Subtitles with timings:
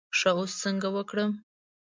[0.17, 1.31] ښه اوس څنګه وکړم.